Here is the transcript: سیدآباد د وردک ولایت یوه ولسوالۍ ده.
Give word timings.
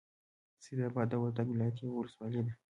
سیدآباد 0.63 1.07
د 1.11 1.13
وردک 1.23 1.47
ولایت 1.49 1.75
یوه 1.77 1.95
ولسوالۍ 1.99 2.41
ده. 2.45 2.53